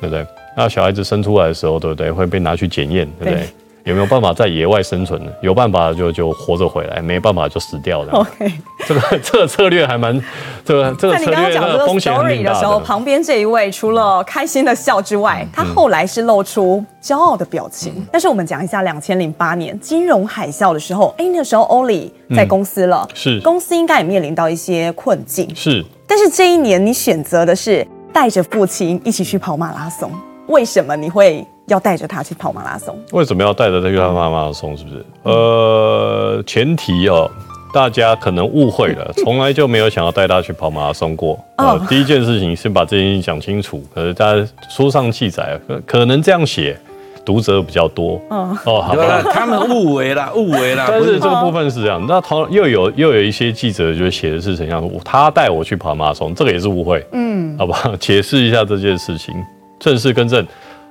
[0.00, 0.24] 对不对？
[0.56, 2.10] 那小孩子生出来的时候，对不对？
[2.10, 3.34] 会被拿去检验，对不对？
[3.34, 3.48] 对
[3.86, 5.30] 有没有办法在野外生存呢？
[5.40, 8.12] 有办法就就活着回来，没办法就死掉了。
[8.14, 8.52] OK，
[8.84, 10.20] 这个这个策略还蛮，
[10.64, 12.28] 这个这个策略风险很大的。
[12.28, 17.92] 那你刚刚讲这个 story 的时候，旁边这一位除了开心的笑之外，嗯、他后来是露出骄傲的表情。
[17.96, 25.48] 嗯、但是我们讲一下，两千零八年金融海啸的时候，哎，那个时候 Ollie 在公司了，嗯、是公司应该也面临到一些困境。
[25.54, 30.10] 是，但是这一年你选择的是带着父亲一起去跑马拉松，
[30.48, 31.46] 为什么你会？
[31.66, 32.96] 要带着他去跑马拉松？
[33.12, 34.76] 为什么要带着他去跑马拉松？
[34.76, 35.04] 是不是？
[35.24, 37.28] 呃，前提哦，
[37.74, 41.38] 大家可能误会了， 从来就没有想要带他去跑马拉松过。
[41.56, 43.82] 呃，第一件事情先把这件事情讲清楚。
[43.94, 46.78] 可是在书上记载，可能这样写，
[47.24, 48.20] 读者比较多。
[48.28, 50.86] 哦，好吧，他们误为了， 误为了。
[50.88, 57.04] 但是这个部分是这样，那同又有又有一些记者就写的是怎样，他带我去跑马拉松，这个也是误会。
[57.10, 59.34] 嗯，好吧，解释一下这件事情，
[59.80, 60.46] 正式更正。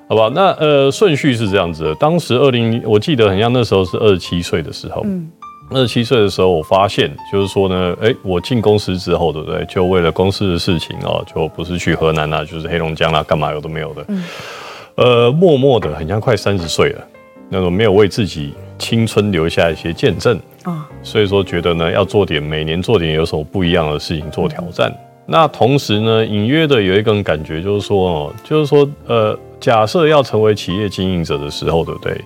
[0.07, 1.95] 好吧，那呃顺序是这样子的。
[1.95, 5.01] 当时二零，我记得很像那时候是二十七岁的时候。
[5.05, 5.29] 嗯。
[5.71, 9.65] 二十七岁的时候，我发现就是说呢，哎，我进公司之后，对不对？
[9.65, 14.05] 就为了公司的事情哦，就不是去河南啊，就是黑龙江啊，干嘛有都没有的。
[14.09, 14.23] 嗯。
[14.93, 17.03] 呃，默默的，很像快三十岁了，
[17.49, 20.87] 那种没有为自己青春留下一些见证啊。
[21.01, 24.91] 所以说，觉得呢，要做点每年做点有什么不一样的事情做挑战。
[24.91, 25.25] 嗯。
[25.25, 29.35] 那同时呢，隐约的有一个感觉，就是说哦，就是说呃。
[29.59, 32.19] 假设要成为企业经营者的时候，对不对？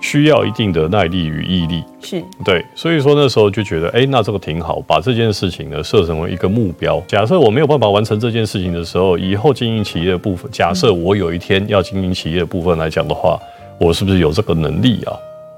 [0.00, 2.62] 需要一定的耐力与毅力，是对。
[2.74, 7.02] 所以说那时候就觉得，哎，那这个挺好，把这件事情呢设成为一个目标。
[7.08, 13.38] 假设我没有办法完成这件事情的时候，以后经营企业的部分，假设我有一天要经营企业的部分来讲的话，
[13.80, 15.16] 我是不是有这个能力啊？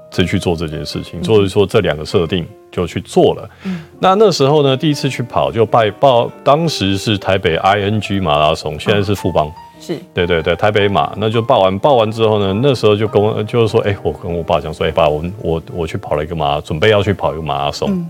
[0.09, 1.21] 再去做这件事情？
[1.21, 3.49] 所以说这两个设定就去做了。
[3.65, 9.51] 嗯，那那时候呢，第一次去跑就拜报，当时是台北 ING 马拉松，现在是富邦。
[9.87, 18.07] 是对对对，台北马，那就报完报完之后呢，那时候就跟我就是说，哎、欸，我跟我爸讲说，哎、欸，爸，我我我去跑了一个马，准备要去跑一个马拉松，嗯、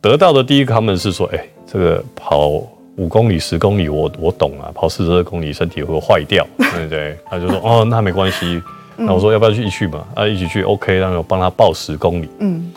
[0.00, 2.48] 得到的第一个他们是说，哎、欸，这个跑
[2.96, 7.16] 五公里、十公里我，我我懂啊，跑四十二公里身体会坏掉， 对不对？
[7.24, 8.62] 他就说，哦，那没关系，
[8.96, 10.04] 那我说要不要去一起去嘛？
[10.14, 12.70] 啊，一起去，OK，然后帮他报十公里，嗯。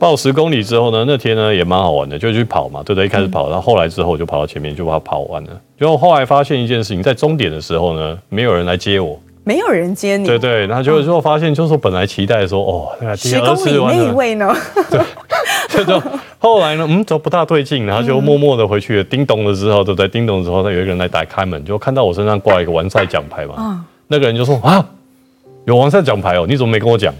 [0.00, 3.04] 报十公里之后呢，那天呢也蛮好玩的，就去跑嘛，对不对？
[3.04, 5.50] 一开始跑，然后后来之后我就跑到前面，就把它跑完了。
[5.78, 10.66] 就后来发现一件事情，在终点的时候呢，没有人来接我，没有人接你，对对。
[10.66, 14.50] 然后就最后发现，就是说本来期待说，哦，十公里那一位呢？
[15.70, 16.02] 对，就
[16.40, 19.04] 后来呢，嗯，都不大对劲，然后就默默的回去了。
[19.04, 20.08] 叮咚了之后，对不对？
[20.08, 23.54] 叮咚之后，他有一个人来打开门，就看到我身上挂一个完赛奖牌嘛。
[23.58, 24.82] 嗯，那个人就说啊，
[25.66, 27.14] 有完赛奖牌哦，你怎么没跟我讲？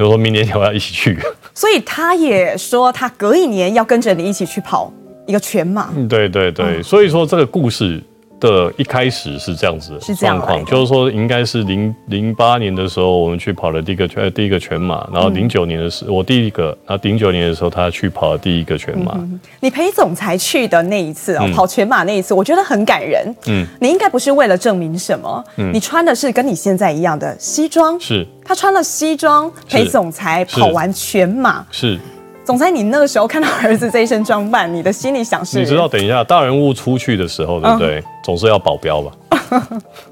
[0.00, 1.18] 就说明年我要一起去。
[1.52, 4.90] 所以他也说，他隔一年要跟着你一起去跑
[5.26, 5.90] 一个全马。
[5.94, 8.02] 嗯，对对对，所以说这个故事
[8.40, 19.12] 的一开始是这样子的状况，是就是说应该是零零八年的时候，我们去跑了第一个全第一个全马，然后零九年的时候、嗯、我第一个，然后零九年的时候他去跑了第一个全马。
[19.16, 23.32] 嗯、你陪总裁去的那一次哦，跑全马那一次，我觉得很感人。
[23.46, 31.94] 嗯，你应该不是为了证明什么，嗯，你穿的是跟你现在一样的西装，是他穿了西装陪总裁跑完全马，是。
[31.94, 32.00] 是
[32.42, 35.60] 总裁，你那个时候看到儿子这一身装扮，你的心里想是？
[35.60, 38.00] 你知道，等一下大人物出去的时候，对不对？
[38.00, 39.12] 嗯、总是要保镖吧？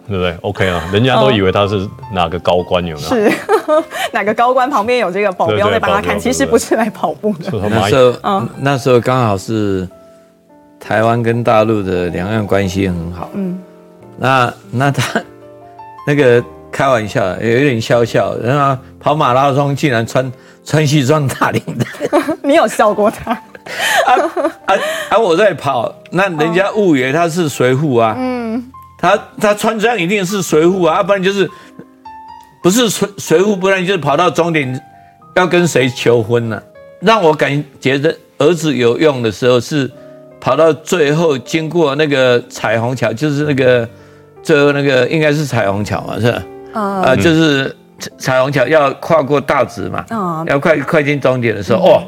[0.09, 3.09] 对不对？OK 啊，人家都以为他是哪个高官，有没有？
[3.09, 3.33] 是
[4.13, 6.19] 哪个高官旁边有这个保镖在帮他看？
[6.19, 7.53] 其实不是来跑步的。
[7.71, 9.89] 那时候，嗯、那时候刚好是
[10.81, 13.31] 台湾跟大陆的两岸关系很好。
[13.35, 13.57] 嗯，
[14.17, 15.23] 那那他
[16.05, 20.31] 那个开玩笑，有点笑笑，然后跑马拉松竟然穿。
[20.65, 21.87] 穿西装打领带，
[22.45, 23.43] 你有笑过他？
[24.07, 24.15] 啊
[24.67, 24.75] 啊
[25.11, 25.19] 啊！
[25.19, 28.15] 我在跑，那人家误以为他是随扈啊。
[28.19, 28.65] 嗯，
[28.99, 31.49] 他他穿这样一定是随扈啊，要不然就是
[32.63, 34.81] 不是随随扈，不然就是跑到终点
[35.37, 36.63] 要跟谁求婚呢、啊？
[37.01, 39.91] 让我感觉得儿子有用的时候是
[40.41, 43.89] 跑到最后经过那个彩虹桥，就是那个
[44.43, 46.43] 最后那个应该是彩虹桥嘛，是吧？
[46.73, 47.75] 啊、呃，就是。
[48.17, 52.03] 彩虹桥要跨过大直嘛，哦、要快快进终点的时候，哦，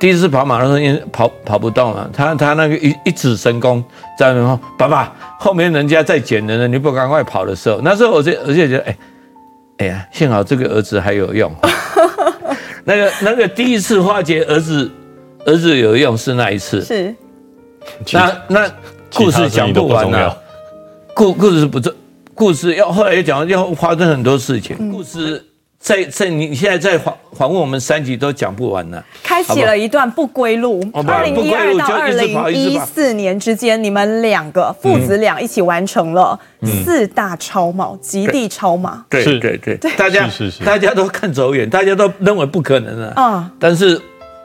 [0.00, 3.84] 第一次跑马拉松，因为跑跑不动了，他他那个一一指神功，
[4.18, 8.96] 在那说爸爸，后面人家在捡人呢，你不赶快跑的时候，那时候我就而且觉得，哎，
[9.76, 11.54] 哎呀，幸好这个儿子还有用。
[12.84, 14.90] 那个那个第一次化解儿子
[15.44, 17.14] 儿子有用是那一次，是，
[18.10, 18.70] 那那
[19.14, 20.34] 故事讲不完了，
[21.14, 21.92] 故故事不重。
[22.34, 24.74] 故事要后来也讲，要发生很多事情。
[24.80, 25.44] 嗯、故事
[25.80, 29.02] 在在你现在在访访问我们三集都讲不完呢。
[29.22, 30.78] 开启了一段不归路。
[31.06, 36.38] 二零一二到二零一四年之间，你们两个父子俩一起完成了
[36.84, 39.02] 四大超马，极地超马。
[39.08, 40.28] 对对对对，大家
[40.62, 43.12] 大家都看走眼，大家都认为不可能啊。
[43.16, 43.50] 啊！
[43.58, 43.98] 但是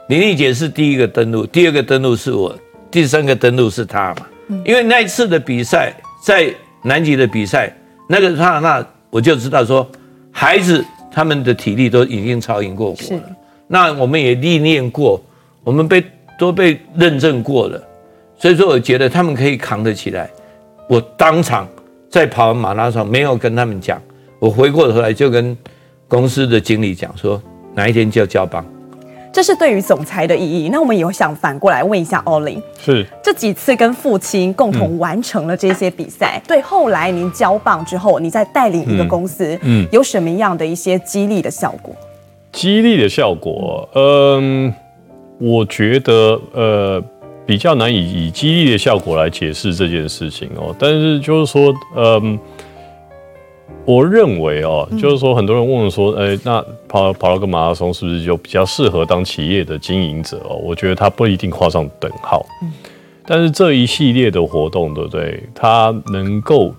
[0.08, 2.58] 林丽姐是第一个登陆，第二个登陆是我，
[2.90, 4.26] 第三个登陆是她嘛。
[4.64, 5.94] 因为那一次的比赛，
[6.24, 6.50] 在
[6.84, 7.76] 南极的比赛。
[8.08, 9.86] 那个刹那，我就知道说，
[10.32, 13.24] 孩子他们的体力都已经超赢过我了。
[13.68, 15.20] 那我们也历练过，
[15.64, 16.04] 我们被
[16.38, 17.82] 都被认证过了，
[18.38, 20.30] 所以说我觉得他们可以扛得起来。
[20.90, 21.66] 我当场
[22.10, 24.02] 在跑完马拉松，没有跟他们讲，
[24.40, 25.58] 我回过头来就跟
[26.10, 27.42] 公司的经理讲说，
[27.74, 28.66] 哪一天就要交棒。
[29.36, 30.70] 这是对于总裁的意义。
[30.70, 41.94] 那我们也想反过来问一下 Olin，是这几次跟父亲共同完成了这些比赛，嗯、对后来您交棒之后，你再带领一个公司，嗯，嗯有什么样的一些激励的效果？
[42.54, 44.74] 激励的效果，嗯，
[45.38, 47.04] 我觉得呃
[47.46, 50.74] 比较难以以激励的效果来解释这件事情哦。
[50.80, 52.40] 但是就是说，嗯。
[53.86, 60.56] 我认为哦，就是说，很多人问说，哎，那跑跑了个马拉松，是不是就比较适合当企业的经营者哦？
[60.56, 62.44] 我觉得他不一定画上等号。
[63.28, 65.42] 但是这一系列的活动，对不对？
[65.54, 66.74] 它能够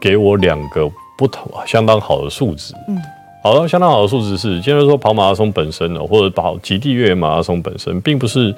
[0.00, 2.74] 给我两个不同、相当好的数值。
[2.88, 2.96] 嗯，
[3.42, 8.54] 好的，相当好的数值是，就是说跑马拉松本身呢，或者跑极地越野马拉松本身，并不是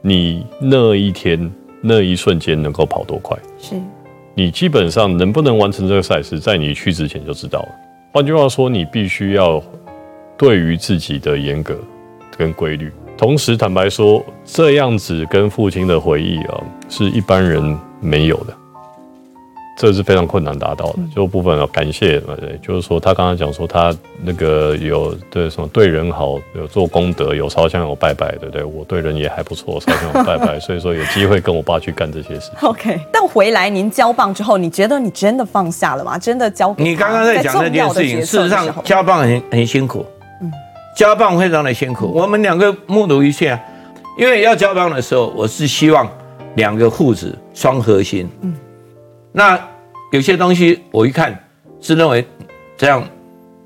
[0.00, 3.36] 你那一天那一瞬间能够跑多快。
[3.60, 3.74] 是。
[4.34, 7.68] 你基本上能不能完成这个赛事，在你去之前就知道了。
[8.12, 9.62] 换句话说，你必须要
[10.36, 11.76] 对于自己的严格
[12.36, 12.92] 跟规律。
[13.16, 18.52] 同时，坦白说，这样子跟父亲的回忆啊，是一般人没有的。
[19.76, 28.62] 这是非常困难达到的，就部分要感谢，对，就是说他刚刚讲说他那个有对什么对人好，有做功德，有烧香有拜拜，对不对？
[28.62, 32.52] 我对人也还不错，烧香有拜拜， 所以说有机会跟我爸去干这些事。
[32.62, 36.16] OK，但回来您交棒之后，你觉得你真的放下了吗？
[36.16, 40.06] 真的交给你刚刚在讲这件事情，事实上交棒很很辛苦，
[40.40, 40.52] 嗯，
[40.96, 42.12] 交棒非常的辛苦。
[42.14, 43.58] 我们两个目睹一切，
[44.16, 46.08] 因为要交棒的时候，我是希望
[46.54, 48.54] 两个父子双核心，嗯。
[49.36, 49.58] 那
[50.12, 51.36] 有些东西我一看
[51.80, 52.24] 是认为
[52.76, 53.02] 这样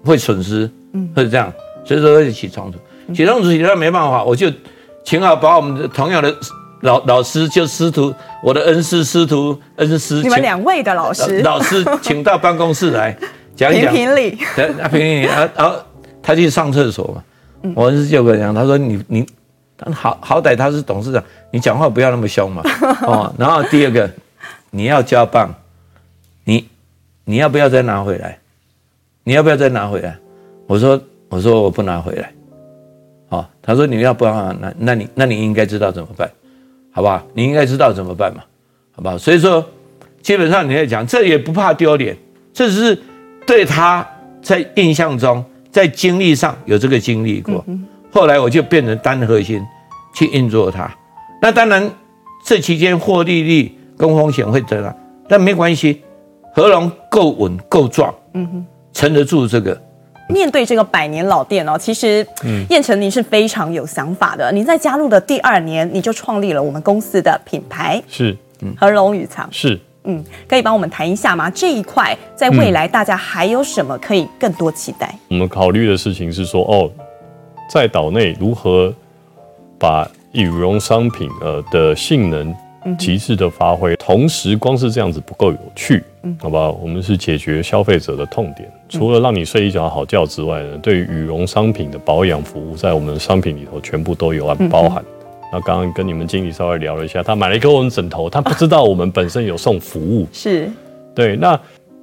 [0.02, 1.52] 会损失，嗯，或者这样，
[1.84, 2.78] 所以说会起冲突，
[3.14, 4.50] 起冲突起来没办法，我就
[5.04, 6.34] 请好把我们的同样的
[6.80, 13.14] 老老师，就师徒，我的恩师师徒恩师，你们两位的老师，老师请到办公室来
[13.54, 15.76] 讲一讲，评评理，评评理，然后然后
[16.22, 19.26] 他去上厕所嘛，我恩师就跟他讲，他说你你
[19.92, 22.62] 好好歹他是董事长，你讲话不要那么凶嘛，
[23.04, 24.10] 哦，然后第二个。
[24.70, 25.54] 你要交棒，
[26.44, 26.68] 你
[27.24, 28.38] 你要不要再拿回来？
[29.24, 30.16] 你要不要再拿回来？
[30.66, 32.32] 我说我说我不拿回来，
[33.28, 36.30] 好，他说你要不要那那你那你应该知道怎么办，
[36.92, 37.26] 好不好？
[37.34, 38.42] 你应该知道怎么办嘛，
[38.92, 39.16] 好不好？
[39.18, 39.66] 所以说
[40.22, 42.16] 基本上你在讲，这也不怕丢脸，
[42.52, 42.98] 这只是
[43.46, 44.06] 对他
[44.42, 47.64] 在印象中，在经历上有这个经历过。
[48.10, 49.62] 后来我就变成单核心
[50.14, 50.90] 去运作它。
[51.40, 51.90] 那当然，
[52.44, 54.94] 这期间获利率跟风险会得了，
[55.28, 56.02] 但没关系，
[56.54, 59.78] 和隆够稳够壮，嗯哼，撑得住这个。
[60.30, 62.24] 面对这个百年老店哦，其实
[62.68, 64.52] 彦丞您是非常有想法的。
[64.52, 71.50] 您在加入的第二年，你就创立了我们公司的品牌，是嗯和隆雨藏，是嗯，可以帮我们谈一下吗？
[71.50, 75.18] 这一块在未来大家还有什么可以更多期待？
[75.30, 76.90] 我们考虑的事情是说，哦，
[77.72, 78.94] 在岛内如何
[79.78, 82.54] 把羽绒商品呃的性能。
[82.96, 86.70] 极致的发挥，同时光是这样子不够有趣，嗯，好吧？
[86.70, 95.04] 我们是解决消费者的痛点，除了让你睡一觉好觉之外呢，对于羽绒商品的保养服务，在我们的商品里头全部都有按包含。
[95.50, 100.70] 那刚刚跟你们经理稍微聊了一下，他买了一个我们枕头，他不知道我们本身有送服务， 是
[101.14, 101.36] 对。
[101.36, 101.58] 那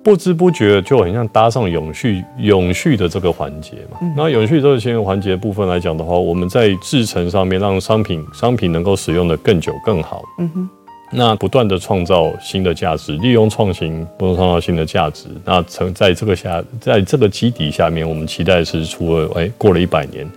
[0.05, 3.97] 不知不觉就很像搭上永续永续的这个环节嘛。
[4.15, 10.21] 那永续这个新环节部分来讲的话，我们在制成上面让商品商品能够使用的更久更好。
[10.37, 10.69] 嗯哼。
[11.11, 15.25] 那不断的创造新的价值，利用创新不断创造新的价值。
[15.43, 20.29] 那成在这个下，在这个基底下面，我们期待是除了哎过了一百年，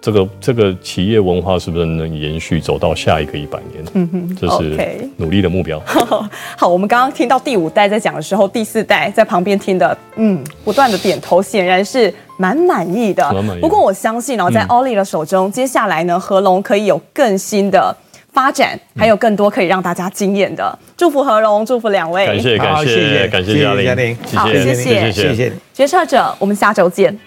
[0.00, 3.84] 这个这个企业文化是不是能延续走到下一个一百年？
[3.94, 5.80] 嗯哼，这是努力的目标。
[5.80, 6.28] Okay.
[6.56, 13.32] 好，我们刚刚听到第五代在讲的时候，第四代在旁边听的，嗯，不断的点头，显然是蛮满意的。
[13.32, 13.60] 蛮满意。
[13.60, 17.96] 不过我相信哦，在 Ollie 的手中，嗯、接下来呢，合隆可以有更新的。
[18.32, 27.18] 发展还有更多可以让大家惊艳的，祝福和隆，祝福两位，感谢感谢，谢谢感谢嘉玲，好谢谢谢谢，决策者，我们下周见。